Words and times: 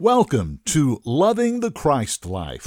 Welcome 0.00 0.58
to 0.64 1.00
Loving 1.04 1.60
the 1.60 1.70
Christ 1.70 2.26
Life. 2.26 2.66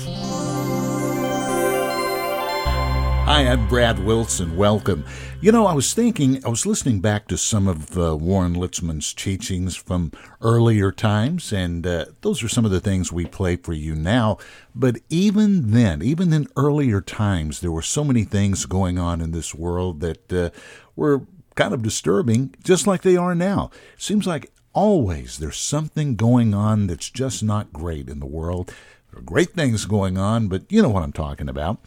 Hi, 3.26 3.42
I'm 3.42 3.68
Brad 3.68 4.00
Wilson. 4.00 4.56
Welcome. 4.56 5.04
You 5.42 5.52
know, 5.52 5.68
I 5.68 5.74
was 5.74 5.94
thinking, 5.94 6.42
I 6.46 6.48
was 6.48 6.66
listening 6.66 7.02
back 7.02 7.28
to 7.28 7.38
some 7.38 7.68
of 7.68 7.98
uh, 7.98 8.16
Warren 8.16 8.54
Litzman's 8.54 9.14
teachings 9.14 9.76
from 9.76 10.14
earlier 10.40 10.90
times, 10.94 11.52
and 11.52 11.86
uh, 11.86 12.06
those 12.22 12.42
are 12.44 12.48
some 12.48 12.64
of 12.64 12.72
the 12.72 12.80
things 12.80 13.12
we 13.12 13.26
play 13.26 13.58
for 13.58 13.74
you 13.74 13.94
now. 13.94 14.38
But 14.74 15.00
even 15.10 15.72
then, 15.72 16.02
even 16.02 16.32
in 16.32 16.48
earlier 16.56 17.02
times, 17.02 17.60
there 17.60 17.74
were 17.74 17.82
so 17.82 18.06
many 18.06 18.24
things 18.24 18.66
going 18.66 18.98
on 18.98 19.20
in 19.20 19.32
this 19.32 19.54
world 19.54 20.00
that 20.00 20.32
uh, 20.32 20.52
were 20.96 21.24
kind 21.56 21.74
of 21.74 21.82
disturbing, 21.82 22.56
just 22.64 22.88
like 22.88 23.02
they 23.02 23.18
are 23.18 23.36
now. 23.36 23.70
Seems 23.98 24.26
like 24.26 24.50
always 24.78 25.40
there's 25.40 25.58
something 25.58 26.16
going 26.16 26.54
on 26.54 26.86
that's 26.86 27.10
just 27.10 27.42
not 27.42 27.74
great 27.74 28.08
in 28.08 28.20
the 28.20 28.28
world. 28.28 28.72
There 29.10 29.20
are 29.20 29.24
great 29.24 29.50
things 29.50 29.86
going 29.86 30.20
on, 30.20 30.50
but 30.50 30.72
you 30.72 30.84
know 30.84 30.90
what 30.90 31.02
I'm 31.02 31.12
talking 31.12 31.50
about. 31.50 31.80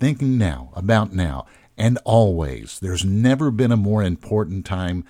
Thinking 0.00 0.36
now, 0.36 0.70
about 0.74 1.12
now, 1.12 1.46
and 1.78 2.00
always. 2.04 2.80
There's 2.80 3.04
never 3.04 3.52
been 3.52 3.70
a 3.70 3.76
more 3.76 4.02
important 4.02 4.66
time 4.66 5.04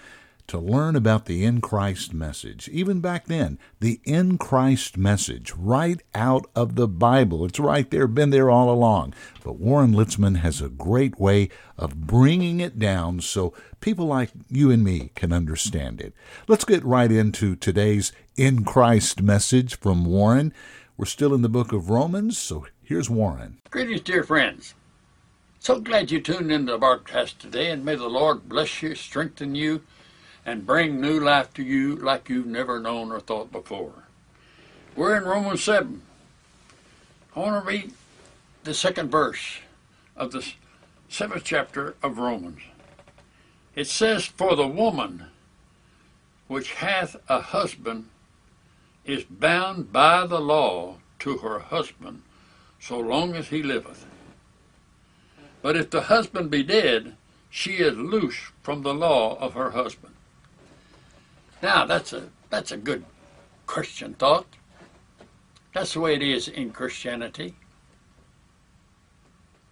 to 0.48 0.59
learn 0.59 0.96
about 0.96 1.27
the 1.27 1.45
in 1.45 1.60
Christ 1.60 2.14
message. 2.14 2.68
Even 2.68 3.00
back 3.00 3.27
then, 3.27 3.59
the 3.80 4.00
in 4.04 4.38
Christ 4.38 4.96
message, 4.96 5.52
right 5.56 6.00
out 6.14 6.46
of 6.54 6.74
the 6.74 6.88
Bible. 6.88 7.45
It's 7.45 7.59
right 7.59 7.91
there, 7.91 8.06
been 8.06 8.30
there 8.30 8.51
all 8.51 8.70
along. 8.70 9.14
But 9.42 9.59
Warren 9.59 9.92
Litzman 9.92 10.37
has 10.38 10.60
a 10.60 10.68
great 10.68 11.18
way 11.18 11.48
of 11.77 12.06
bringing 12.06 12.60
it 12.60 12.78
down 12.78 13.20
so 13.20 13.52
people 13.80 14.06
like 14.06 14.30
you 14.48 14.70
and 14.70 14.82
me 14.82 15.10
can 15.14 15.32
understand 15.32 16.01
it. 16.01 16.14
Let's 16.48 16.65
get 16.65 16.84
right 16.84 17.10
into 17.10 17.56
today's 17.56 18.12
in 18.37 18.65
Christ 18.65 19.23
message 19.23 19.78
from 19.78 20.04
Warren. 20.04 20.52
We're 20.96 21.06
still 21.06 21.34
in 21.34 21.42
the 21.42 21.48
book 21.48 21.73
of 21.73 21.90
Romans, 21.90 22.38
so 22.38 22.66
here's 22.82 23.10
Warren. 23.10 23.59
Greetings, 23.71 24.01
dear 24.01 24.23
friends. 24.23 24.74
So 25.59 25.80
glad 25.80 26.10
you 26.10 26.21
tuned 26.21 26.52
into 26.52 26.73
the 26.73 26.78
broadcast 26.78 27.40
today, 27.40 27.71
and 27.71 27.84
may 27.84 27.96
the 27.96 28.09
Lord 28.09 28.49
bless 28.49 28.82
you, 28.82 28.95
strengthen 28.95 29.54
you, 29.54 29.82
and 30.47 30.65
bring 30.65 31.01
new 31.01 31.19
life 31.19 31.52
to 31.52 31.63
you 31.63 31.97
like 31.97 32.29
you've 32.29 32.47
never 32.47 32.79
known 32.79 33.11
or 33.11 33.19
thought 33.19 33.51
before. 33.51 34.05
We're 34.95 35.16
in 35.16 35.25
Romans 35.25 35.65
7. 35.65 36.01
I 37.35 37.39
want 37.39 37.65
to 37.65 37.69
read 37.69 37.93
the 38.63 38.73
second 38.73 39.11
verse 39.11 39.59
of 40.17 40.30
the 40.30 40.49
seventh 41.09 41.43
chapter 41.45 41.97
of 42.01 42.19
Romans. 42.19 42.61
It 43.74 43.89
says, 43.89 44.24
For 44.24 44.55
the 44.55 44.69
woman 44.69 45.27
which 46.47 46.74
hath 46.74 47.17
a 47.29 47.41
husband 47.41 48.07
is 49.05 49.24
bound 49.24 49.93
by 49.93 50.27
the 50.27 50.41
law 50.41 50.97
to 51.19 51.39
her 51.39 51.59
husband 51.59 52.23
so 52.79 53.01
long 53.01 53.35
as 53.35 53.49
he 53.49 53.65
liveth. 53.65 54.07
But 55.61 55.77
if 55.77 55.91
the 55.91 56.02
husband 56.02 56.51
be 56.51 56.63
dead, 56.63 57.17
she 57.51 57.79
is 57.79 57.97
loose 57.97 58.52
from 58.63 58.83
the 58.83 58.95
law 58.95 59.37
of 59.41 59.55
her 59.55 59.73
husband. 59.73 60.15
Now 61.62 61.87
that's 61.87 62.12
a 62.12 62.30
that's 62.51 62.73
a 62.73 62.76
good 62.76 63.04
Christian 63.66 64.15
thought. 64.15 64.47
That's 65.72 65.94
the 65.94 66.00
way 66.00 66.15
it 66.15 66.22
is 66.22 66.49
in 66.49 66.71
Christianity. 66.71 67.54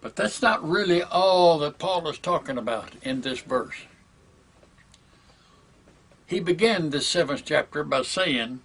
But 0.00 0.16
that's 0.16 0.42
not 0.42 0.68
really 0.68 1.02
all 1.02 1.58
that 1.60 1.78
Paul 1.78 2.06
is 2.08 2.18
talking 2.18 2.58
about 2.58 2.90
in 3.02 3.22
this 3.22 3.40
verse. 3.40 3.86
He 6.26 6.40
began 6.40 6.90
this 6.90 7.06
seventh 7.06 7.42
chapter 7.44 7.84
by 7.84 8.02
saying 8.02 8.60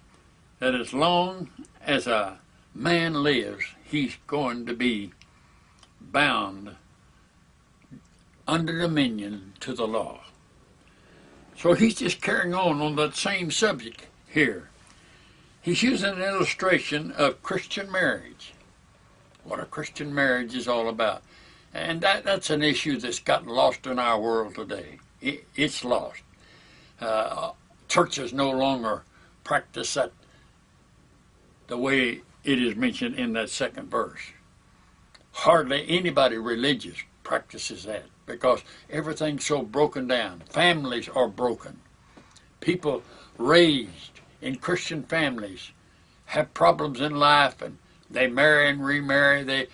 that 0.58 0.74
as 0.74 0.92
long 0.92 1.48
as 1.80 2.06
a 2.06 2.38
man 2.74 3.22
lives, 3.22 3.64
he's 3.84 4.16
going 4.26 4.66
to 4.66 4.74
be 4.74 5.12
bound 6.00 6.76
under 8.46 8.78
dominion 8.78 9.54
to 9.60 9.72
the 9.74 9.86
law. 9.86 10.20
So 11.60 11.74
he's 11.74 11.96
just 11.96 12.22
carrying 12.22 12.54
on 12.54 12.80
on 12.80 12.96
that 12.96 13.14
same 13.14 13.50
subject 13.50 14.06
here. 14.26 14.70
He's 15.60 15.82
using 15.82 16.14
an 16.14 16.22
illustration 16.22 17.12
of 17.12 17.42
Christian 17.42 17.92
marriage, 17.92 18.54
what 19.44 19.60
a 19.60 19.66
Christian 19.66 20.14
marriage 20.14 20.54
is 20.54 20.66
all 20.66 20.88
about. 20.88 21.22
And 21.74 22.00
that, 22.00 22.24
that's 22.24 22.48
an 22.48 22.62
issue 22.62 22.98
that's 22.98 23.18
gotten 23.18 23.48
lost 23.48 23.86
in 23.86 23.98
our 23.98 24.18
world 24.18 24.54
today. 24.54 25.00
It, 25.20 25.46
it's 25.54 25.84
lost. 25.84 26.22
Uh, 26.98 27.50
churches 27.88 28.32
no 28.32 28.50
longer 28.50 29.02
practice 29.44 29.92
that 29.94 30.12
the 31.66 31.76
way 31.76 32.22
it 32.42 32.62
is 32.62 32.74
mentioned 32.74 33.16
in 33.16 33.34
that 33.34 33.50
second 33.50 33.90
verse. 33.90 34.32
Hardly 35.32 35.84
anybody 35.90 36.38
religious 36.38 36.96
practices 37.22 37.84
that 37.84 38.04
because 38.30 38.62
everything's 38.88 39.44
so 39.44 39.62
broken 39.62 40.06
down. 40.06 40.40
Families 40.48 41.08
are 41.08 41.28
broken. 41.28 41.80
People 42.60 43.02
raised 43.38 44.20
in 44.40 44.56
Christian 44.56 45.02
families 45.02 45.72
have 46.26 46.54
problems 46.54 47.00
in 47.00 47.14
life 47.14 47.60
and 47.60 47.78
they 48.10 48.26
marry 48.26 48.68
and 48.68 48.84
remarry. 48.84 49.42
They 49.42 49.66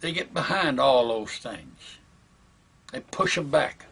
they 0.00 0.12
get 0.12 0.32
behind 0.32 0.78
all 0.78 1.08
those 1.08 1.36
things. 1.38 1.98
They 2.92 3.00
push 3.00 3.34
them 3.34 3.50
back. 3.50 3.86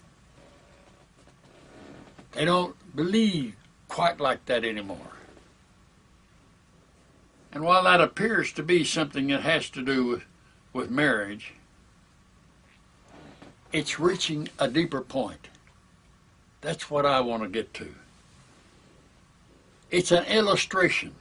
They 2.32 2.44
don't 2.44 2.76
believe 2.94 3.56
quite 3.88 4.20
like 4.20 4.44
that 4.46 4.64
anymore. 4.64 5.16
And 7.52 7.64
while 7.64 7.84
that 7.84 8.00
appears 8.00 8.52
to 8.52 8.62
be 8.62 8.84
something 8.84 9.28
that 9.28 9.42
has 9.42 9.70
to 9.70 9.82
do 9.82 10.06
with, 10.06 10.24
with 10.72 10.90
marriage, 10.90 11.54
it's 13.72 13.98
reaching 13.98 14.48
a 14.58 14.68
deeper 14.68 15.00
point. 15.00 15.48
That's 16.60 16.90
what 16.90 17.06
I 17.06 17.20
want 17.20 17.42
to 17.42 17.48
get 17.48 17.72
to. 17.74 17.94
It's 19.90 20.10
an 20.10 20.24
illustration 20.24 21.14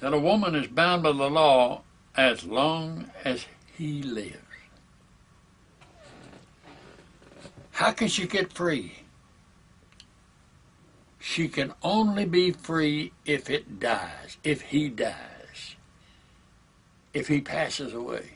that 0.00 0.12
a 0.12 0.18
woman 0.18 0.54
is 0.54 0.66
bound 0.66 1.02
by 1.02 1.12
the 1.12 1.30
law 1.30 1.82
as 2.16 2.44
long 2.44 3.10
as 3.24 3.46
he 3.76 4.02
lives. 4.02 4.38
How 7.72 7.90
can 7.90 8.08
she 8.08 8.26
get 8.26 8.52
free? 8.52 8.96
She 11.18 11.48
can 11.48 11.72
only 11.82 12.24
be 12.24 12.52
free 12.52 13.12
if 13.24 13.48
it 13.48 13.80
dies, 13.80 14.36
if 14.44 14.60
he 14.60 14.88
dies, 14.88 15.74
if 17.12 17.28
he 17.28 17.40
passes 17.40 17.94
away. 17.94 18.30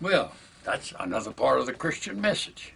Well, 0.00 0.32
that's 0.64 0.92
another 0.98 1.32
part 1.32 1.60
of 1.60 1.66
the 1.66 1.74
Christian 1.74 2.20
message. 2.20 2.74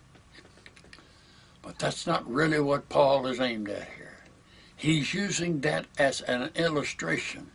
But 1.62 1.78
that's 1.78 2.06
not 2.06 2.30
really 2.30 2.60
what 2.60 2.90
Paul 2.90 3.26
is 3.26 3.40
aimed 3.40 3.70
at 3.70 3.88
here. 3.96 4.18
He's 4.76 5.14
using 5.14 5.60
that 5.60 5.86
as 5.98 6.20
an 6.22 6.50
illustration 6.54 7.50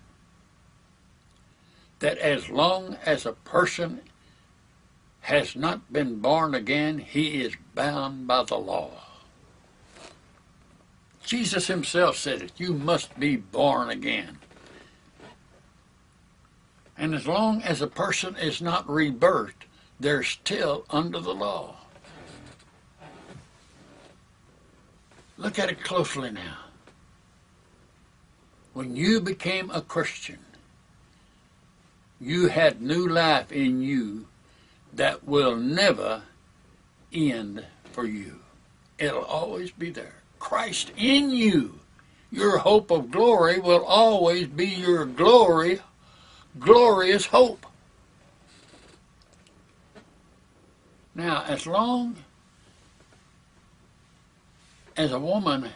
that 1.99 2.17
as 2.17 2.49
long 2.49 2.97
as 3.05 3.25
a 3.25 3.33
person 3.33 4.01
has 5.21 5.55
not 5.55 5.91
been 5.91 6.19
born 6.19 6.55
again, 6.55 6.97
he 6.97 7.43
is 7.43 7.55
bound 7.75 8.25
by 8.25 8.43
the 8.43 8.55
law. 8.55 8.91
Jesus 11.23 11.67
himself 11.67 12.17
said 12.17 12.41
it 12.41 12.53
you 12.57 12.73
must 12.73 13.19
be 13.19 13.35
born 13.35 13.89
again. 13.89 14.39
And 16.99 17.15
as 17.15 17.25
long 17.25 17.61
as 17.63 17.81
a 17.81 17.87
person 17.87 18.35
is 18.35 18.61
not 18.61 18.85
rebirthed, 18.85 19.63
they're 20.01 20.21
still 20.21 20.85
under 20.89 21.21
the 21.21 21.33
law. 21.33 21.77
Look 25.37 25.57
at 25.57 25.69
it 25.69 25.81
closely 25.81 26.29
now. 26.29 26.57
When 28.73 28.97
you 28.97 29.21
became 29.21 29.71
a 29.71 29.81
Christian, 29.81 30.39
you 32.19 32.49
had 32.49 32.81
new 32.81 33.07
life 33.07 33.49
in 33.49 33.81
you 33.81 34.27
that 34.91 35.25
will 35.25 35.55
never 35.55 36.23
end 37.13 37.65
for 37.93 38.05
you. 38.05 38.41
It'll 38.97 39.23
always 39.23 39.71
be 39.71 39.89
there. 39.89 40.15
Christ 40.37 40.91
in 40.97 41.29
you. 41.29 41.79
Your 42.29 42.57
hope 42.57 42.91
of 42.91 43.09
glory 43.09 43.57
will 43.59 43.85
always 43.85 44.47
be 44.47 44.67
your 44.67 45.05
glory 45.05 45.79
glorious 46.57 47.27
hope. 47.27 47.65
Now, 51.13 51.43
as 51.47 51.67
long 51.67 52.15
as 54.95 55.11
a 55.11 55.19
woman 55.19 55.69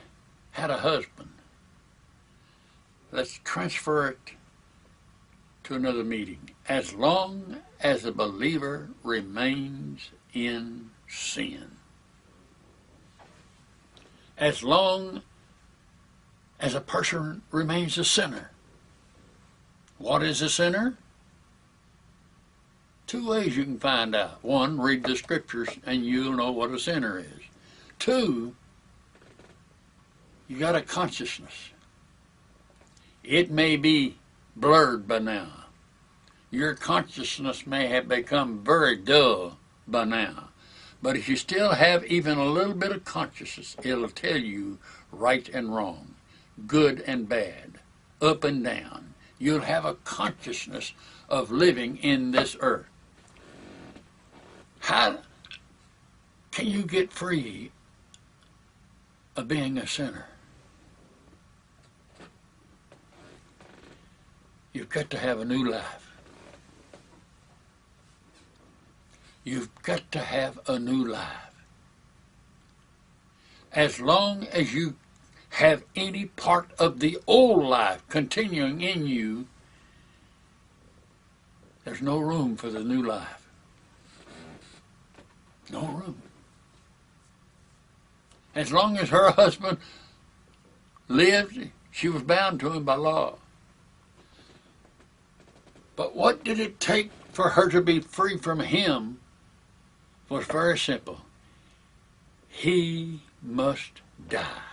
had 0.51 0.69
a 0.69 0.77
husband, 0.77 1.29
let's 3.11 3.39
transfer 3.43 4.07
it 4.07 4.31
to 5.65 5.75
another 5.75 6.03
meeting. 6.03 6.51
As 6.67 6.93
long 6.93 7.57
as 7.79 8.05
a 8.05 8.11
believer 8.11 8.89
remains 9.03 10.11
in 10.33 10.89
sin. 11.07 11.69
as 14.37 14.63
long 14.63 15.21
as 16.59 16.73
a 16.73 16.81
person 16.81 17.41
remains 17.51 17.97
a 17.97 18.03
sinner. 18.03 18.52
What 20.03 20.21
is 20.21 20.41
a 20.41 20.49
sinner? 20.49 20.97
Two 23.07 23.25
ways 23.25 23.55
you 23.55 23.63
can 23.63 23.79
find 23.79 24.13
out. 24.13 24.43
One, 24.43 24.77
read 24.77 25.05
the 25.05 25.15
scriptures 25.15 25.69
and 25.85 26.05
you'll 26.05 26.33
know 26.33 26.51
what 26.51 26.71
a 26.71 26.77
sinner 26.77 27.19
is. 27.19 27.41
Two, 27.99 28.53
you 30.49 30.59
got 30.59 30.75
a 30.75 30.81
consciousness. 30.81 31.69
It 33.23 33.49
may 33.49 33.77
be 33.77 34.17
blurred 34.57 35.07
by 35.07 35.19
now. 35.19 35.67
Your 36.51 36.75
consciousness 36.75 37.65
may 37.65 37.87
have 37.87 38.09
become 38.09 38.61
very 38.61 38.97
dull 38.97 39.57
by 39.87 40.03
now. 40.03 40.49
But 41.01 41.15
if 41.15 41.29
you 41.29 41.37
still 41.37 41.75
have 41.75 42.03
even 42.07 42.37
a 42.37 42.43
little 42.43 42.73
bit 42.73 42.91
of 42.91 43.05
consciousness, 43.05 43.77
it'll 43.81 44.09
tell 44.09 44.35
you 44.35 44.79
right 45.13 45.47
and 45.47 45.73
wrong, 45.73 46.15
good 46.67 46.99
and 47.07 47.29
bad, 47.29 47.79
up 48.21 48.43
and 48.43 48.61
down. 48.61 49.12
You'll 49.43 49.59
have 49.59 49.83
a 49.83 49.95
consciousness 50.05 50.93
of 51.27 51.51
living 51.51 51.97
in 51.97 52.31
this 52.31 52.55
earth. 52.61 52.85
How 54.79 55.19
can 56.51 56.67
you 56.67 56.83
get 56.83 57.11
free 57.11 57.69
of 59.35 59.49
being 59.49 59.77
a 59.77 59.85
sinner? 59.85 60.27
You've 64.71 64.87
got 64.87 65.09
to 65.09 65.17
have 65.17 65.41
a 65.41 65.45
new 65.45 65.69
life. 65.69 66.09
You've 69.43 69.75
got 69.83 70.09
to 70.13 70.19
have 70.19 70.57
a 70.69 70.79
new 70.79 71.05
life. 71.05 71.51
As 73.73 73.99
long 73.99 74.47
as 74.53 74.73
you 74.73 74.95
have 75.53 75.83
any 75.95 76.25
part 76.25 76.71
of 76.79 76.99
the 76.99 77.15
old 77.27 77.63
life 77.63 78.03
continuing 78.09 78.81
in 78.81 79.05
you, 79.05 79.45
there's 81.85 82.01
no 82.01 82.17
room 82.17 82.57
for 82.57 82.71
the 82.71 82.83
new 82.83 83.03
life. 83.03 83.47
No 85.71 85.81
room. 85.81 86.23
As 88.55 88.73
long 88.73 88.97
as 88.97 89.09
her 89.09 89.29
husband 89.33 89.77
lived, 91.07 91.69
she 91.91 92.09
was 92.09 92.23
bound 92.23 92.59
to 92.61 92.71
him 92.71 92.83
by 92.83 92.95
law. 92.95 93.35
But 95.95 96.15
what 96.15 96.43
did 96.43 96.59
it 96.59 96.79
take 96.79 97.11
for 97.31 97.49
her 97.49 97.69
to 97.69 97.79
be 97.79 97.99
free 97.99 98.37
from 98.37 98.59
him 98.59 99.19
was 100.29 100.45
very 100.45 100.79
simple. 100.79 101.21
He 102.47 103.21
must 103.43 104.01
die. 104.27 104.72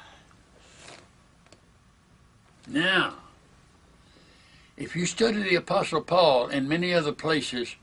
Now, 2.71 3.15
if 4.77 4.95
you 4.95 5.05
study 5.05 5.43
the 5.43 5.57
Apostle 5.57 6.03
Paul 6.03 6.47
in 6.47 6.69
many 6.69 6.95
other 6.95 7.11
places, 7.11 7.75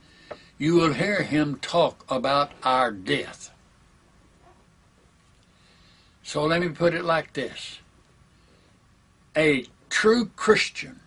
you 0.58 0.76
will 0.76 0.94
hear 0.94 1.24
him 1.24 1.58
talk 1.58 2.06
about 2.10 2.52
our 2.64 2.92
death. 2.92 3.52
So 6.24 6.46
let 6.46 6.62
me 6.62 6.70
put 6.70 6.94
it 6.94 7.04
like 7.04 7.34
this 7.34 7.80
A 9.36 9.66
true 9.90 10.32
Christian, 10.38 11.02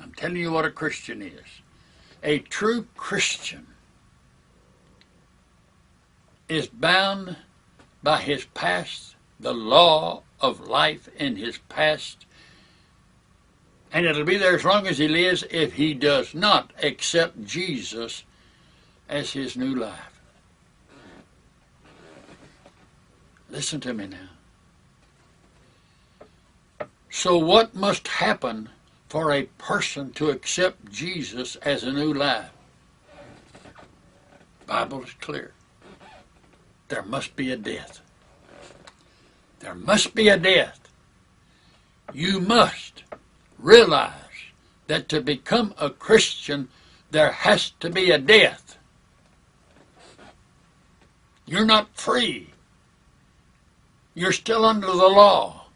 I'm 0.00 0.12
telling 0.12 0.36
you 0.36 0.52
what 0.52 0.64
a 0.64 0.70
Christian 0.70 1.20
is. 1.20 1.60
A 2.22 2.38
true 2.38 2.86
Christian 2.96 3.66
is 6.48 6.68
bound 6.68 7.36
by 8.00 8.20
his 8.20 8.44
past, 8.54 9.16
the 9.40 9.52
law 9.52 10.22
of 10.40 10.60
life 10.60 11.08
in 11.16 11.34
his 11.34 11.58
past, 11.68 12.24
and 13.92 14.06
it'll 14.06 14.24
be 14.24 14.36
there 14.36 14.54
as 14.54 14.64
long 14.64 14.86
as 14.86 14.98
he 14.98 15.08
lives 15.08 15.44
if 15.50 15.74
he 15.74 15.94
does 15.94 16.34
not 16.34 16.72
accept 16.82 17.44
Jesus 17.44 18.24
as 19.08 19.32
his 19.32 19.56
new 19.56 19.74
life. 19.74 20.20
Listen 23.50 23.80
to 23.80 23.94
me 23.94 24.08
now. 24.08 24.28
So, 27.10 27.38
what 27.38 27.74
must 27.74 28.06
happen 28.06 28.68
for 29.08 29.32
a 29.32 29.44
person 29.56 30.12
to 30.12 30.28
accept 30.30 30.92
Jesus 30.92 31.56
as 31.56 31.82
a 31.82 31.92
new 31.92 32.12
life? 32.12 32.50
Bible 34.66 35.02
is 35.02 35.14
clear. 35.14 35.52
There 36.88 37.02
must 37.02 37.34
be 37.34 37.50
a 37.50 37.56
death. 37.56 38.02
There 39.60 39.74
must 39.74 40.14
be 40.14 40.28
a 40.28 40.36
death. 40.36 40.78
You 42.12 42.40
must 42.40 43.02
realize 43.58 44.12
that 44.86 45.08
to 45.10 45.20
become 45.20 45.74
a 45.78 45.90
Christian, 45.90 46.68
there 47.10 47.32
has 47.32 47.70
to 47.80 47.90
be 47.90 48.10
a 48.10 48.18
death. 48.18 48.78
You're 51.46 51.64
not 51.64 51.96
free. 51.96 52.50
You're 54.14 54.32
still 54.32 54.64
under 54.64 54.86
the 54.86 54.92
law. 54.92 55.66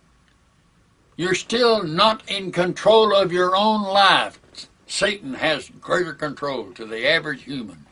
You're 1.16 1.34
still 1.34 1.82
not 1.82 2.28
in 2.28 2.52
control 2.52 3.14
of 3.14 3.32
your 3.32 3.54
own 3.54 3.82
life. 3.82 4.40
Satan 4.86 5.34
has 5.34 5.70
greater 5.80 6.12
control 6.12 6.72
to 6.72 6.84
the 6.84 7.08
average 7.08 7.44
human. 7.44 7.86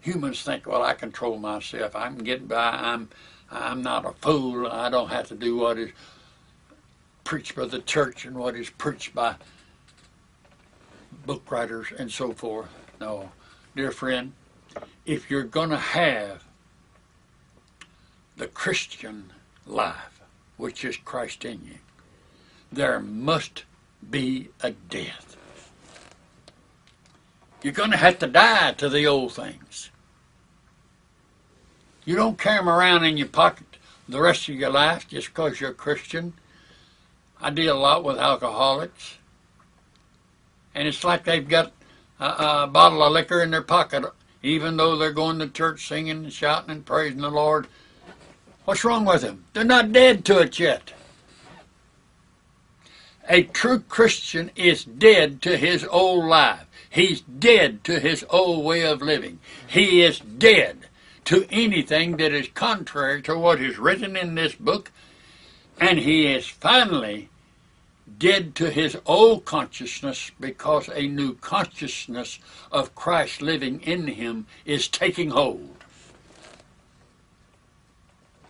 Humans 0.00 0.42
think, 0.42 0.66
well, 0.66 0.82
I 0.82 0.94
control 0.94 1.38
myself. 1.38 1.96
I 1.96 2.08
can 2.08 2.18
get 2.18 2.46
by. 2.46 2.70
I'm, 2.70 3.08
I'm 3.50 3.82
not 3.82 4.04
a 4.04 4.12
fool. 4.12 4.66
I 4.66 4.90
don't 4.90 5.08
have 5.08 5.28
to 5.28 5.34
do 5.34 5.56
what 5.56 5.78
is 5.78 5.90
preached 7.26 7.56
by 7.56 7.66
the 7.66 7.80
church 7.80 8.24
and 8.24 8.36
what 8.36 8.54
is 8.54 8.70
preached 8.70 9.12
by 9.12 9.34
book 11.26 11.50
writers 11.50 11.88
and 11.98 12.08
so 12.08 12.32
forth. 12.32 12.68
No, 13.00 13.30
dear 13.74 13.90
friend, 13.90 14.32
if 15.04 15.28
you're 15.28 15.42
going 15.42 15.70
to 15.70 15.76
have 15.76 16.44
the 18.36 18.46
Christian 18.46 19.32
life, 19.66 20.20
which 20.56 20.84
is 20.84 20.96
Christ 20.96 21.44
in 21.44 21.60
you, 21.64 21.78
there 22.70 23.00
must 23.00 23.64
be 24.08 24.50
a 24.62 24.70
death. 24.70 25.36
You're 27.60 27.72
going 27.72 27.90
to 27.90 27.96
have 27.96 28.20
to 28.20 28.28
die 28.28 28.72
to 28.74 28.88
the 28.88 29.04
old 29.08 29.32
things. 29.32 29.90
You 32.04 32.14
don't 32.14 32.38
carry 32.38 32.58
them 32.58 32.68
around 32.68 33.02
in 33.02 33.16
your 33.16 33.26
pocket 33.26 33.78
the 34.08 34.20
rest 34.20 34.48
of 34.48 34.54
your 34.54 34.70
life 34.70 35.08
just 35.08 35.26
because 35.28 35.60
you're 35.60 35.70
a 35.70 35.74
Christian. 35.74 36.34
I 37.40 37.50
deal 37.50 37.76
a 37.76 37.78
lot 37.78 38.04
with 38.04 38.18
alcoholics, 38.18 39.16
and 40.74 40.88
it's 40.88 41.04
like 41.04 41.24
they've 41.24 41.46
got 41.46 41.72
a, 42.18 42.24
a 42.24 42.66
bottle 42.66 43.02
of 43.02 43.12
liquor 43.12 43.42
in 43.42 43.50
their 43.50 43.62
pocket 43.62 44.04
even 44.46 44.76
though 44.76 44.96
they're 44.96 45.12
going 45.12 45.38
to 45.40 45.48
church 45.48 45.88
singing 45.88 46.24
and 46.24 46.32
shouting 46.32 46.70
and 46.70 46.86
praising 46.86 47.20
the 47.20 47.30
Lord. 47.30 47.66
What's 48.64 48.84
wrong 48.84 49.04
with 49.04 49.22
them? 49.22 49.44
They're 49.52 49.64
not 49.64 49.92
dead 49.92 50.24
to 50.26 50.38
it 50.38 50.58
yet. 50.58 50.92
A 53.28 53.42
true 53.42 53.80
Christian 53.80 54.52
is 54.54 54.84
dead 54.84 55.42
to 55.42 55.56
his 55.56 55.84
old 55.84 56.26
life. 56.26 56.66
He's 56.88 57.20
dead 57.22 57.82
to 57.84 57.98
his 57.98 58.24
old 58.30 58.64
way 58.64 58.86
of 58.86 59.02
living. 59.02 59.40
He 59.66 60.02
is 60.02 60.20
dead 60.20 60.86
to 61.24 61.46
anything 61.50 62.16
that 62.18 62.32
is 62.32 62.48
contrary 62.54 63.22
to 63.22 63.36
what 63.36 63.60
is 63.60 63.78
written 63.78 64.16
in 64.16 64.36
this 64.36 64.54
book. 64.54 64.92
And 65.78 65.98
he 65.98 66.26
is 66.26 66.46
finally 66.46 67.28
dead 68.18 68.54
to 68.54 68.70
his 68.70 68.96
old 69.04 69.44
consciousness 69.44 70.30
because 70.40 70.88
a 70.88 71.06
new 71.08 71.34
consciousness 71.34 72.38
of 72.72 72.94
Christ 72.94 73.42
living 73.42 73.80
in 73.82 74.06
him 74.06 74.46
is 74.64 74.88
taking 74.88 75.30
hold. 75.30 75.76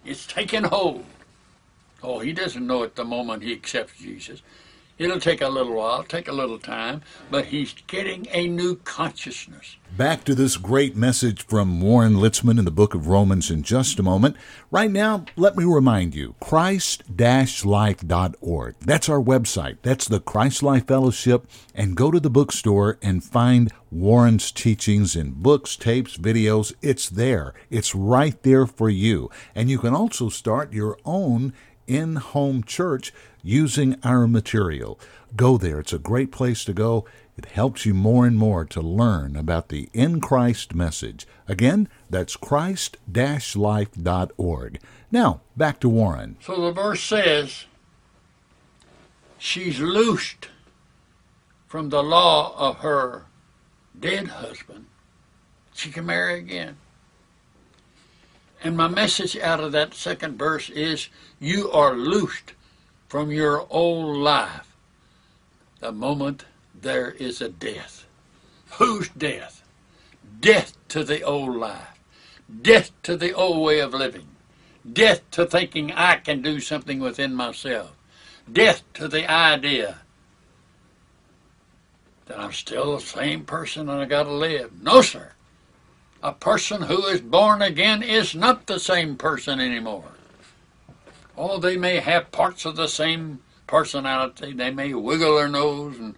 It's 0.05 0.27
taking 0.27 0.65
hold. 0.65 1.05
Oh, 2.03 2.21
he 2.21 2.33
doesn't 2.33 2.67
know 2.67 2.85
at 2.85 2.95
the 2.95 3.05
moment 3.05 3.43
he 3.43 3.53
accepts 3.53 3.99
Jesus. 3.99 4.43
It'll 4.99 5.21
take 5.21 5.43
a 5.43 5.49
little 5.49 5.75
while, 5.75 6.05
take 6.05 6.27
a 6.27 6.33
little 6.33 6.59
time, 6.59 7.03
but 7.31 7.45
he's 7.47 7.75
getting 7.87 8.27
a 8.31 8.47
new 8.47 8.77
consciousness. 8.77 9.77
Back 9.95 10.25
to 10.25 10.35
this 10.35 10.57
great 10.57 10.97
message 10.97 11.45
from 11.45 11.83
Warren 11.83 12.15
Litzman 12.15 12.59
in 12.59 12.65
the 12.65 12.71
book 12.71 12.95
of 12.95 13.07
Romans 13.07 13.51
in 13.51 13.63
just 13.63 13.99
a 13.99 14.03
moment. 14.03 14.37
Right 14.71 14.91
now, 14.91 15.27
let 15.37 15.55
me 15.55 15.65
remind 15.65 16.15
you 16.15 16.35
Christ-life.org. 16.41 18.75
That's 18.81 19.11
our 19.11 19.21
website. 19.21 19.77
That's 19.83 20.09
the 20.09 20.21
Christ 20.21 20.63
Life 20.63 20.87
Fellowship. 20.87 21.47
And 21.75 21.95
go 21.95 22.11
to 22.11 22.19
the 22.19 22.31
bookstore 22.31 22.99
and 23.03 23.23
find 23.23 23.71
Warren's 23.91 24.51
teachings 24.51 25.15
in 25.15 25.33
books, 25.33 25.77
tapes, 25.77 26.17
videos. 26.17 26.73
It's 26.81 27.11
there. 27.11 27.53
It's 27.69 27.95
right 27.95 28.43
there 28.43 28.67
for 28.67 28.89
you. 28.89 29.29
And 29.55 29.69
you 29.69 29.79
can 29.79 29.95
also 29.95 30.31
start 30.31 30.73
your 30.73 30.97
own 31.05 31.53
in 31.87 32.17
home 32.17 32.63
church 32.63 33.13
using 33.43 33.97
our 34.03 34.27
material. 34.27 34.99
Go 35.35 35.59
there. 35.59 35.81
It's 35.81 35.93
a 35.93 35.99
great 35.99 36.33
place 36.33 36.65
to 36.65 36.73
go. 36.73 37.05
It 37.37 37.45
helps 37.47 37.85
you 37.85 37.93
more 37.95 38.25
and 38.27 38.39
more 38.39 38.65
to 38.65 38.81
learn 38.81 39.37
about 39.37 39.69
the 39.69 39.91
In 39.93 40.21
Christ 40.21 40.75
message. 40.75 41.27
Again, 41.47 41.89
that's 42.09 42.37
christ-life.org. 42.37 44.81
Now, 45.13 45.41
back 45.57 45.81
to 45.81 45.89
Warren. 45.89 46.37
So 46.41 46.61
the 46.61 46.73
verse 46.73 47.03
says, 47.03 47.65
she's 49.39 49.81
loosed 49.81 50.49
from 51.67 51.91
the 51.91 52.03
law 52.03 52.55
of 52.57 52.79
her 52.79 53.27
dead 53.99 54.29
husband. 54.29 54.87
She 55.75 55.91
can 55.91 56.07
marry 56.07 56.39
again. 56.39 56.77
And 58.63 58.77
my 58.77 58.89
message 58.89 59.37
out 59.37 59.61
of 59.61 59.73
that 59.73 59.95
second 59.95 60.39
verse 60.39 60.71
is 60.71 61.09
you 61.39 61.71
are 61.71 61.95
loosed 61.95 62.55
from 63.09 63.31
your 63.31 63.67
old 63.71 64.17
life 64.17 64.67
the 65.81 65.93
moment 65.93 66.45
there 66.75 67.11
is 67.13 67.41
a 67.41 67.49
death. 67.49 68.07
Whose 68.73 69.09
death? 69.11 69.63
Death 70.41 70.77
to 70.89 71.05
the 71.05 71.23
old 71.23 71.57
life. 71.57 72.01
Death 72.63 72.91
to 73.05 73.17
the 73.17 73.33
old 73.33 73.65
way 73.65 73.81
of 73.81 73.95
living. 73.95 74.27
Death 74.91 75.29
to 75.33 75.47
thinking 75.47 75.93
I 75.93 76.17
can 76.17 76.43
do 76.43 76.61
something 76.61 76.99
within 76.99 77.35
myself. 77.35 77.93
Death 78.51 78.83
to 78.95 79.09
the 79.09 79.31
idea 79.31 79.99
that 82.27 82.41
I'm 82.41 82.53
still 82.53 82.97
the 82.97 83.03
same 83.03 83.45
person 83.45 83.89
and 83.89 84.01
I 84.01 84.05
gotta 84.07 84.33
live. 84.33 84.83
No, 84.83 85.03
sir. 85.03 85.33
A 86.27 86.33
person 86.33 86.83
who 86.83 87.07
is 87.07 87.21
born 87.21 87.63
again 87.63 88.03
is 88.03 88.35
not 88.35 88.67
the 88.67 88.81
same 88.81 89.15
person 89.15 89.61
anymore. 89.61 90.11
Oh, 91.39 91.61
they 91.61 91.77
may 91.77 92.01
have 92.01 92.33
parts 92.33 92.65
of 92.65 92.75
the 92.75 92.89
same 92.89 93.39
personality. 93.69 94.53
They 94.53 94.73
may 94.73 94.93
wiggle 94.93 95.37
their 95.37 95.47
nose 95.47 95.97
and 96.01 96.17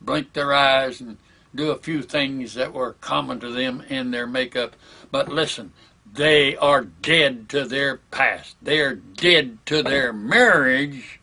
blink 0.00 0.32
their 0.32 0.54
eyes 0.54 1.00
and 1.00 1.16
do 1.52 1.72
a 1.72 1.76
few 1.76 2.02
things 2.02 2.54
that 2.54 2.72
were 2.72 2.92
common 3.00 3.40
to 3.40 3.50
them 3.50 3.80
in 3.88 4.12
their 4.12 4.28
makeup. 4.28 4.76
But 5.10 5.28
listen, 5.28 5.72
they 6.06 6.54
are 6.58 6.84
dead 6.84 7.48
to 7.48 7.64
their 7.64 7.96
past. 8.12 8.54
They 8.62 8.78
are 8.78 8.94
dead 8.94 9.58
to 9.66 9.82
their 9.82 10.12
marriage 10.12 11.18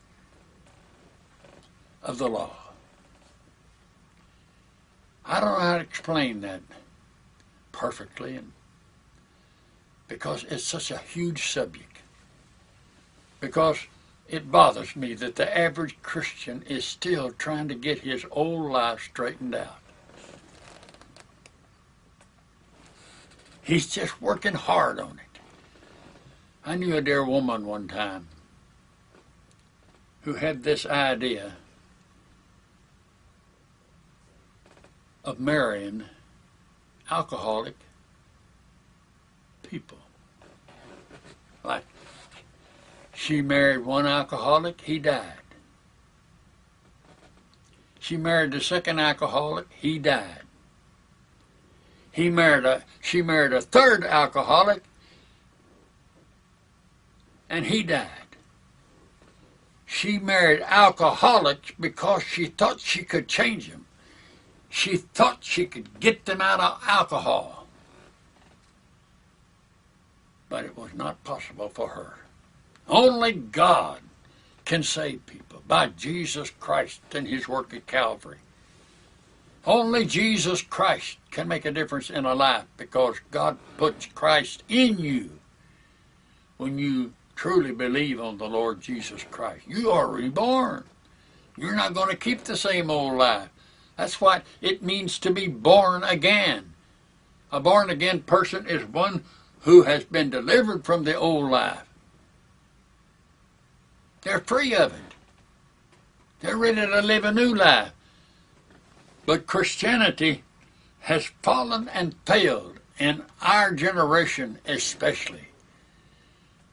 of 2.03 2.17
the 2.17 2.27
law. 2.27 2.51
I 5.25 5.39
don't 5.39 5.53
know 5.53 5.59
how 5.59 5.77
to 5.77 5.83
explain 5.83 6.41
that 6.41 6.59
perfectly 7.75 8.37
and 8.37 8.53
because 10.07 10.45
it's 10.45 10.63
such 10.63 10.91
a 10.91 10.97
huge 10.97 11.49
subject. 11.49 11.97
Because 13.41 13.77
it 14.27 14.51
bothers 14.51 14.95
me 14.95 15.13
that 15.15 15.35
the 15.35 15.57
average 15.57 15.97
Christian 16.01 16.63
is 16.67 16.85
still 16.85 17.31
trying 17.31 17.67
to 17.67 17.75
get 17.75 17.99
his 17.99 18.25
old 18.31 18.71
life 18.71 19.01
straightened 19.01 19.55
out. 19.55 19.79
He's 23.61 23.87
just 23.87 24.21
working 24.21 24.53
hard 24.53 24.99
on 24.99 25.19
it. 25.19 25.39
I 26.65 26.75
knew 26.75 26.95
a 26.95 27.01
dear 27.01 27.25
woman 27.25 27.65
one 27.65 27.87
time 27.87 28.27
who 30.21 30.33
had 30.33 30.63
this 30.63 30.85
idea 30.85 31.53
of 35.23 35.39
marrying 35.39 36.03
alcoholic 37.09 37.75
people. 39.63 39.97
Like 41.63 41.85
she 43.13 43.41
married 43.41 43.85
one 43.85 44.05
alcoholic, 44.05 44.81
he 44.81 44.99
died. 44.99 45.39
She 47.99 48.17
married 48.17 48.51
the 48.51 48.61
second 48.61 48.99
alcoholic, 48.99 49.67
he 49.71 49.97
died. 49.97 50.41
He 52.11 52.29
married 52.29 52.65
a 52.65 52.83
she 53.01 53.21
married 53.21 53.51
a 53.51 53.61
third 53.61 54.03
alcoholic 54.03 54.83
and 57.49 57.65
he 57.65 57.83
died. 57.83 58.09
She 59.85 60.19
married 60.19 60.61
alcoholics 60.61 61.71
because 61.79 62.23
she 62.23 62.47
thought 62.47 62.79
she 62.79 63.03
could 63.03 63.27
change 63.27 63.69
them. 63.69 63.84
She 64.75 64.97
thought 64.97 65.37
she 65.39 65.67
could 65.67 66.01
get 66.01 66.25
them 66.25 66.41
out 66.41 66.59
of 66.59 66.83
alcohol. 66.85 67.65
But 70.49 70.65
it 70.65 70.77
was 70.77 70.93
not 70.93 71.23
possible 71.23 71.69
for 71.69 71.87
her. 71.87 72.17
Only 72.85 73.31
God 73.31 74.01
can 74.65 74.83
save 74.83 75.25
people 75.27 75.63
by 75.65 75.87
Jesus 75.87 76.49
Christ 76.59 76.99
and 77.13 77.25
his 77.25 77.47
work 77.47 77.73
at 77.73 77.87
Calvary. 77.87 78.39
Only 79.65 80.05
Jesus 80.05 80.61
Christ 80.61 81.19
can 81.31 81.47
make 81.47 81.63
a 81.63 81.71
difference 81.71 82.09
in 82.09 82.25
a 82.25 82.35
life 82.35 82.65
because 82.75 83.21
God 83.31 83.57
puts 83.77 84.07
Christ 84.07 84.63
in 84.67 84.99
you 84.99 85.39
when 86.57 86.77
you 86.77 87.13
truly 87.37 87.71
believe 87.71 88.19
on 88.19 88.37
the 88.37 88.49
Lord 88.49 88.81
Jesus 88.81 89.23
Christ. 89.31 89.63
You 89.69 89.89
are 89.91 90.09
reborn. 90.09 90.83
You're 91.55 91.77
not 91.77 91.93
going 91.93 92.09
to 92.09 92.17
keep 92.17 92.43
the 92.43 92.57
same 92.57 92.91
old 92.91 93.17
life. 93.17 93.47
That's 93.97 94.19
what 94.19 94.43
it 94.61 94.83
means 94.83 95.19
to 95.19 95.31
be 95.31 95.47
born 95.47 96.03
again. 96.03 96.73
A 97.51 97.59
born 97.59 97.89
again 97.89 98.21
person 98.21 98.67
is 98.67 98.85
one 98.85 99.23
who 99.61 99.83
has 99.83 100.03
been 100.03 100.29
delivered 100.29 100.85
from 100.85 101.03
the 101.03 101.15
old 101.15 101.49
life. 101.49 101.83
They're 104.21 104.39
free 104.39 104.75
of 104.75 104.93
it. 104.93 105.15
They're 106.41 106.57
ready 106.57 106.81
to 106.81 107.01
live 107.01 107.23
a 107.23 107.31
new 107.31 107.55
life. 107.55 107.91
But 109.25 109.47
Christianity 109.47 110.43
has 111.01 111.31
fallen 111.41 111.87
and 111.89 112.15
failed 112.25 112.79
in 112.99 113.23
our 113.41 113.71
generation 113.71 114.59
especially 114.65 115.47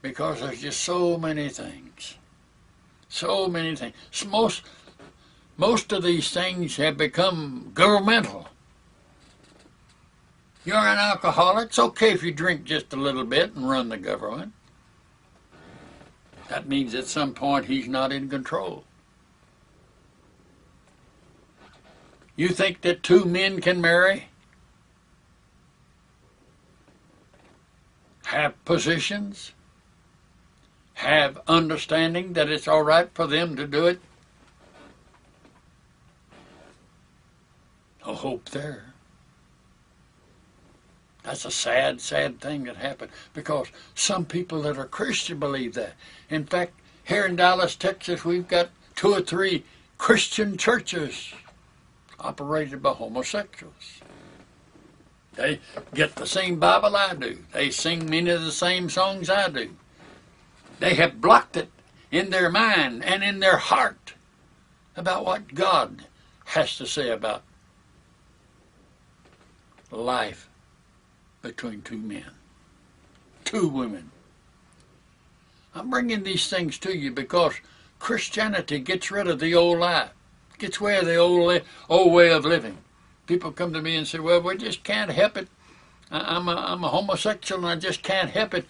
because 0.01 0.41
there's 0.41 0.61
just 0.61 0.81
so 0.83 1.17
many 1.17 1.49
things. 1.49 2.17
So 3.09 3.47
many 3.47 3.77
things. 3.77 3.95
Most 4.27 4.63
most 5.63 5.93
of 5.93 6.03
these 6.03 6.33
things 6.33 6.75
have 6.75 6.97
become 6.97 7.71
governmental. 7.73 8.49
You're 10.65 10.75
an 10.75 10.99
alcoholic. 10.99 11.67
It's 11.69 11.79
okay 11.79 12.11
if 12.11 12.25
you 12.25 12.33
drink 12.33 12.65
just 12.65 12.93
a 12.93 12.97
little 12.97 13.23
bit 13.23 13.55
and 13.55 13.71
run 13.71 13.89
the 13.89 13.97
government. 13.97 14.55
That 16.49 16.67
means 16.67 16.97
at 16.97 17.07
some 17.07 17.33
point 17.33 17.67
he's 17.67 17.87
not 17.87 18.11
in 18.11 18.29
control. 18.29 18.83
You 22.35 22.49
think 22.49 22.81
that 22.81 23.05
two 23.05 23.25
men 23.25 23.61
can 23.61 23.81
marry? 23.81 24.25
Have 28.25 28.65
positions? 28.65 29.53
Have 30.95 31.41
understanding 31.47 32.33
that 32.33 32.49
it's 32.49 32.67
all 32.67 32.83
right 32.83 33.09
for 33.15 33.29
them 33.29 33.55
to 33.55 33.69
do 33.69 33.87
it? 33.87 34.01
No 38.07 38.15
hope 38.15 38.51
there. 38.51 38.93
That's 41.23 41.45
a 41.45 41.51
sad, 41.51 42.01
sad 42.01 42.41
thing 42.41 42.65
that 42.65 42.77
happened 42.77 43.13
because 43.33 43.69
some 43.95 44.25
people 44.25 44.63
that 44.63 44.77
are 44.79 44.87
Christian 44.87 45.39
believe 45.39 45.75
that. 45.75 45.95
In 46.29 46.45
fact, 46.45 46.73
here 47.05 47.25
in 47.27 47.37
Dallas, 47.37 47.77
Texas, 47.77 48.25
we've 48.25 48.49
got 48.49 48.71
two 48.97 49.15
or 49.15 49.21
three 49.21 49.65
Christian 49.99 50.57
churches 50.57 51.33
operated 52.19 52.83
by 52.83 52.91
homosexuals. 52.91 54.01
They 55.35 55.61
get 55.95 56.17
the 56.17 56.27
same 56.27 56.59
Bible 56.59 56.97
I 56.97 57.15
do. 57.15 57.39
They 57.53 57.71
sing 57.71 58.11
many 58.11 58.31
of 58.31 58.45
the 58.45 58.53
same 58.53 58.91
songs 58.91 59.31
I 59.31 59.49
do. 59.49 59.71
They 60.81 60.95
have 60.95 61.21
blocked 61.21 61.57
it 61.57 61.71
in 62.11 62.31
their 62.31 62.51
mind 62.51 63.05
and 63.05 63.23
in 63.23 63.41
their 63.41 63.57
heart 63.57 64.15
about 64.97 65.25
what 65.25 65.55
God 65.55 66.05
has 66.47 66.77
to 66.77 66.87
say 66.87 67.11
about 67.11 67.43
life 69.93 70.49
between 71.43 71.83
two 71.83 71.99
men, 71.99 72.31
two 73.45 73.69
women. 73.69 74.11
I'm 75.75 75.91
bringing 75.91 76.23
these 76.23 76.49
things 76.49 76.79
to 76.79 76.97
you 76.97 77.11
because 77.11 77.55
Christianity 77.99 78.79
gets 78.79 79.11
rid 79.11 79.27
of 79.27 79.41
the 79.41 79.55
old 79.55 79.79
life, 79.79 80.11
gets 80.59 80.81
rid 80.81 81.01
of 81.01 81.07
the 81.07 81.17
old, 81.17 81.63
old 81.89 82.13
way 82.13 82.31
of 82.33 82.45
living. 82.45 82.79
People 83.27 83.53
come 83.53 83.73
to 83.73 83.83
me 83.83 83.97
and 83.97 84.07
say, 84.07 84.19
well, 84.19 84.41
we 84.43 84.57
just 84.57 84.85
can't 84.85 85.11
help 85.11 85.37
it. 85.37 85.49
I'm 86.11 86.49
a, 86.49 86.55
I'm 86.55 86.85
a 86.85 86.89
homosexual 86.89 87.61
and 87.61 87.71
I 87.71 87.77
just 87.77 88.03
can't 88.03 88.31
help 88.31 88.55
it. 88.55 88.67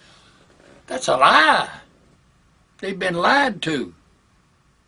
That's 0.87 1.07
a 1.07 1.17
lie. 1.17 1.69
They've 2.79 2.97
been 2.97 3.15
lied 3.15 3.61
to. 3.63 3.93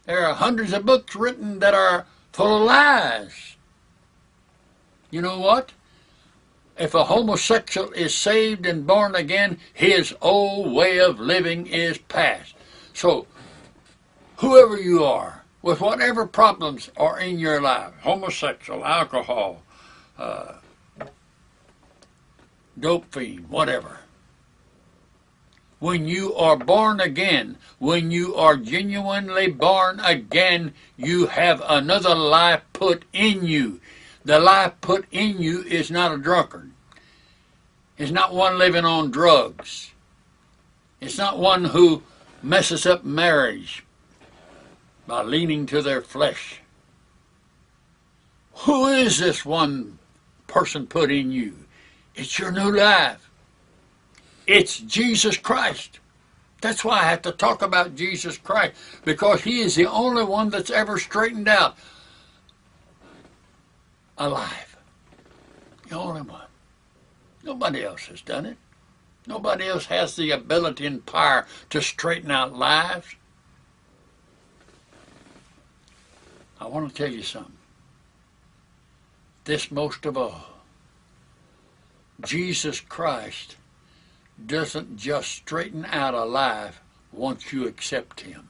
There 0.06 0.25
are 0.25 0.36
hundreds 0.36 0.72
of 0.74 0.86
books 0.86 1.15
written 1.15 1.60
that 1.60 1.74
are 1.74 2.06
full 2.32 2.58
of 2.58 2.63
lies. 2.63 3.56
You 5.10 5.22
know 5.22 5.39
what? 5.39 5.72
If 6.77 6.94
a 6.94 7.05
homosexual 7.05 7.91
is 7.91 8.13
saved 8.13 8.65
and 8.65 8.86
born 8.86 9.15
again, 9.15 9.60
his 9.74 10.13
old 10.22 10.74
way 10.74 11.00
of 11.00 11.20
living 11.20 11.67
is 11.67 11.98
past. 11.98 12.55
So, 12.94 13.27
whoever 14.38 14.79
you 14.79 15.03
are, 15.03 15.44
with 15.62 15.82
whatever 15.82 16.27
problems 16.27 16.91
are 16.98 17.20
in 17.20 17.39
your 17.39 17.62
life 17.62 17.94
homosexual, 18.01 18.86
alcohol, 18.86 19.63
uh, 20.17 20.55
dope 22.79 23.12
fiend, 23.12 23.50
whatever. 23.50 24.00
When 25.79 26.08
you 26.08 26.34
are 26.36 26.55
born 26.55 27.00
again, 27.00 27.58
when 27.79 28.10
you 28.12 28.36
are 28.36 28.58
genuinely 28.58 29.48
born 29.48 30.00
again, 30.00 30.74
you 30.98 31.27
have 31.27 31.62
another 31.67 32.15
life 32.15 32.62
put 32.74 33.03
in 33.12 33.46
you. 33.46 33.82
The 34.25 34.39
life 34.39 34.74
put 34.82 35.05
in 35.12 35.39
you 35.39 35.62
is 35.62 35.91
not 35.91 36.12
a 36.12 36.17
drunkard. 36.17 36.72
It's 37.98 38.12
not 38.12 38.34
one 38.34 38.58
living 38.58 38.84
on 38.84 39.12
drugs. 39.12 39.91
It's 41.00 41.17
not 41.17 41.38
one 41.38 41.65
who 41.65 42.01
messes 42.41 42.88
up 42.88 43.05
marriage 43.05 43.86
by 45.05 45.22
leaning 45.22 45.67
to 45.67 45.82
their 45.82 46.01
flesh. 46.01 46.62
Who 48.60 48.88
is 48.88 49.20
this 49.20 49.46
one 49.46 50.00
person 50.48 50.88
put 50.88 51.12
in 51.12 51.32
you? 51.32 51.53
It's 52.15 52.39
your 52.39 52.51
new 52.51 52.72
life. 52.72 53.29
It's 54.48 54.79
Jesus 54.79 55.38
Christ. 55.38 56.00
That's 56.62 56.84
why 56.84 57.01
I 57.01 57.10
have 57.10 57.22
to 57.24 57.32
talk 57.32 57.62
about 57.62 57.96
Jesus 57.96 58.38
Christ, 58.38 58.74
because 59.03 59.41
He 59.44 59.60
is 59.60 59.75
the 59.75 59.86
only 59.86 60.24
one 60.24 60.50
that's 60.50 60.72
ever 60.72 60.98
straightened 60.98 61.48
out 61.48 61.77
alive. 64.17 64.77
The 65.88 65.98
only 65.98 66.22
one. 66.22 66.41
Nobody 67.43 67.84
else 67.84 68.05
has 68.07 68.22
done 68.22 68.45
it. 68.45 68.57
Nobody 69.27 69.67
else 69.67 69.86
has 69.86 70.15
the 70.15 70.31
ability 70.31 70.86
and 70.86 71.05
power 71.05 71.45
to 71.69 71.81
straighten 71.81 72.31
out 72.31 72.55
lives. 72.55 73.15
I 76.60 76.67
want 76.67 76.89
to 76.89 76.95
tell 76.95 77.12
you 77.12 77.24
something. 77.24 77.57
This 79.43 79.72
most 79.72 80.05
of 80.05 80.17
all. 80.17 80.48
Jesus 82.24 82.79
Christ 82.79 83.57
doesn't 84.43 84.98
just 84.98 85.31
straighten 85.31 85.86
out 85.86 86.13
a 86.13 86.24
life 86.24 86.81
once 87.12 87.51
you 87.51 87.67
accept 87.67 88.22
Him. 88.22 88.48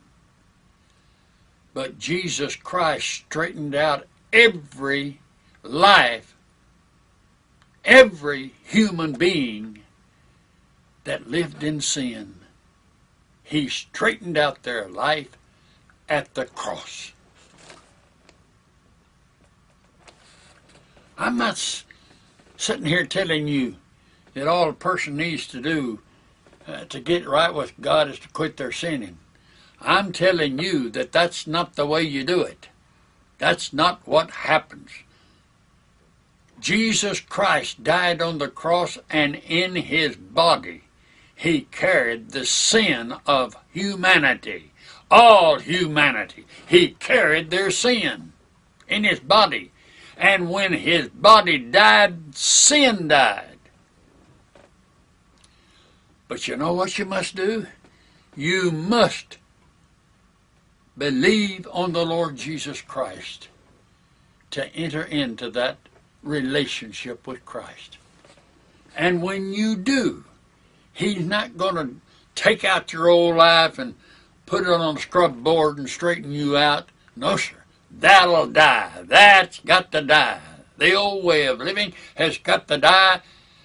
But 1.74 2.00
Jesus 2.00 2.56
Christ 2.56 3.08
straightened 3.08 3.76
out 3.76 4.08
every 4.32 5.20
life, 5.66 6.36
every 7.84 8.54
human 8.64 9.14
being 9.14 9.80
that 11.04 11.30
lived 11.30 11.64
in 11.64 11.82
sin. 11.82 12.36
He 13.44 13.70
straightened 13.70 14.38
out 14.38 14.64
their 14.64 14.90
life 14.90 15.38
at 16.10 16.34
the 16.34 16.46
cross. 16.46 17.12
I'm 21.18 21.38
not 21.38 21.84
sitting 22.58 22.86
here 22.86 23.06
telling 23.06 23.48
you 23.48 23.76
that 24.34 24.48
all 24.48 24.70
a 24.70 24.74
person 24.74 25.16
needs 25.16 25.48
to 25.48 25.62
do 25.62 26.00
uh, 26.68 26.86
to 26.86 27.00
get 27.00 27.28
right 27.28 27.54
with 27.54 27.80
God 27.80 28.10
is 28.10 28.20
to 28.20 28.30
quit 28.30 28.58
their 28.58 28.72
sinning. 28.72 29.18
I'm 29.80 30.12
telling 30.12 30.60
you 30.60 30.90
that 30.90 31.12
that's 31.12 31.46
not 31.46 31.76
the 31.76 31.86
way 31.86 32.02
you 32.02 32.24
do 32.24 32.42
it. 32.42 32.70
That's 33.38 33.72
not 33.72 34.02
what 34.06 34.32
happens. 34.32 34.90
Jesus 36.60 37.20
Christ 37.20 37.84
died 37.84 38.22
on 38.22 38.38
the 38.38 38.48
cross, 38.48 38.98
and 39.10 39.36
in 39.36 39.76
his 39.76 40.16
body, 40.16 40.84
he 41.36 41.62
carried 41.62 42.32
the 42.32 42.46
sin 42.46 43.14
of 43.26 43.56
humanity. 43.72 44.72
All 45.12 45.60
humanity. 45.60 46.46
He 46.68 46.90
carried 46.90 47.52
their 47.52 47.70
sin 47.70 48.34
in 48.88 49.04
his 49.04 49.20
body. 49.20 49.72
And 50.18 50.50
when 50.50 50.74
his 50.74 51.10
body 51.10 51.58
died, 51.58 52.36
sin 52.36 53.10
died. 53.10 53.58
But 56.28 56.48
you 56.48 56.56
know 56.56 56.74
what 56.74 56.98
you 56.98 57.06
must 57.06 57.36
do? 57.36 57.68
You 58.36 58.72
must 58.72 59.38
believe 60.98 61.68
on 61.72 61.92
the 61.92 62.06
Lord 62.06 62.38
Jesus 62.38 62.82
Christ 62.82 63.50
to 64.52 64.74
enter 64.74 65.04
into 65.04 65.50
that 65.52 65.78
relationship 66.26 67.26
with 67.26 67.46
Christ. 67.46 67.98
And 68.98 69.22
when 69.22 69.54
you 69.54 69.78
do, 69.78 70.26
He's 70.92 71.26
not 71.26 71.58
going 71.58 71.76
to 71.76 71.96
take 72.36 72.64
out 72.64 72.92
your 72.92 73.08
old 73.08 73.38
life 73.38 73.80
and 73.80 73.96
put 74.46 74.64
it 74.64 74.70
on 74.70 74.98
a 74.98 75.00
scrub 75.00 75.44
board 75.44 75.78
and 75.78 75.90
straighten 75.90 76.32
you 76.32 76.58
out. 76.58 76.90
No, 77.16 77.38
sir. 77.38 77.64
That'll 77.92 78.48
die. 78.48 79.04
That's 79.04 79.60
got 79.60 79.92
to 79.92 80.02
die. 80.02 80.42
The 80.78 80.94
old 80.94 81.24
way 81.24 81.46
of 81.46 81.60
living 81.60 81.94
has 82.16 82.38
got 82.38 82.68
to 82.68 82.78
die, 82.78 83.22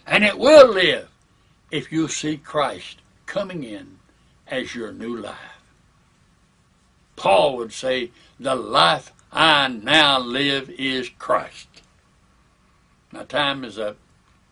and 0.07 0.25
it 0.25 0.38
will 0.38 0.68
live 0.68 1.09
if 1.70 1.90
you 1.90 2.09
see 2.09 2.37
Christ 2.37 2.99
coming 3.27 3.64
in 3.64 3.99
as 4.46 4.75
your 4.75 4.92
new 4.92 5.16
life. 5.16 5.37
Paul 7.16 7.57
would 7.57 7.73
say, 7.73 8.11
The 8.38 8.55
life 8.55 9.12
I 9.33 9.68
now 9.68 10.18
live 10.18 10.70
is 10.70 11.11
Christ. 11.18 11.68
My 13.12 13.25
time 13.25 13.64
is 13.64 13.79
up. 13.79 13.96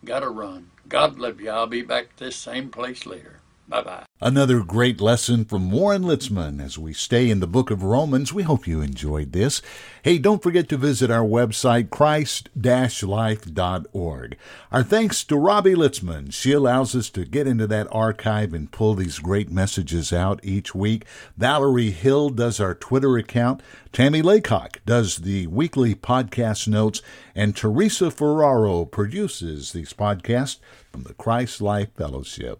Gotta 0.03 0.29
run. 0.29 0.71
God 0.87 1.19
love 1.19 1.39
you. 1.39 1.49
I'll 1.49 1.67
be 1.67 1.81
back 1.81 2.15
this 2.17 2.35
same 2.35 2.69
place 2.69 3.05
later. 3.05 3.39
Bye 3.67 3.83
bye. 3.83 4.08
Another 4.21 4.59
great 4.59 4.99
lesson 4.99 5.45
from 5.45 5.71
Warren 5.71 6.03
Litzman 6.03 6.61
as 6.61 6.77
we 6.77 6.91
stay 6.91 7.29
in 7.29 7.39
the 7.39 7.47
book 7.47 7.71
of 7.71 7.83
Romans. 7.83 8.33
We 8.33 8.43
hope 8.43 8.67
you 8.67 8.81
enjoyed 8.81 9.31
this. 9.31 9.61
Hey, 10.03 10.17
don't 10.17 10.43
forget 10.43 10.67
to 10.69 10.77
visit 10.77 11.09
our 11.09 11.23
website, 11.23 11.89
christ-life.org. 11.89 14.37
Our 14.73 14.83
thanks 14.83 15.23
to 15.23 15.37
Robbie 15.37 15.75
Litzman. 15.75 16.33
She 16.33 16.51
allows 16.51 16.97
us 16.97 17.09
to 17.11 17.23
get 17.23 17.47
into 17.47 17.65
that 17.67 17.87
archive 17.93 18.53
and 18.53 18.69
pull 18.69 18.93
these 18.93 19.19
great 19.19 19.49
messages 19.49 20.11
out 20.11 20.41
each 20.43 20.75
week. 20.75 21.05
Valerie 21.37 21.91
Hill 21.91 22.29
does 22.29 22.59
our 22.59 22.75
Twitter 22.75 23.15
account. 23.15 23.61
Tammy 23.93 24.21
Laycock 24.21 24.81
does 24.85 25.19
the 25.19 25.47
weekly 25.47 25.95
podcast 25.95 26.67
notes. 26.67 27.01
And 27.35 27.55
Teresa 27.55 28.11
Ferraro 28.11 28.83
produces 28.83 29.71
these 29.71 29.93
podcasts 29.93 30.59
from 30.91 31.03
the 31.03 31.13
Christ 31.13 31.61
Life 31.61 31.93
Fellowship. 31.95 32.59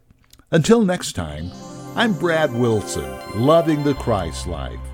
Until 0.51 0.81
next 0.83 1.13
time, 1.13 1.51
I'm 1.95 2.11
Brad 2.13 2.51
Wilson, 2.51 3.07
loving 3.35 3.83
the 3.83 3.93
Christ 3.93 4.47
life. 4.47 4.88